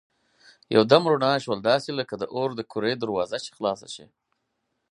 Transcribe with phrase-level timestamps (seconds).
[0.75, 4.05] یو دم رڼا شول داسې لکه د اور د کورې دروازه چي خلاصه شي.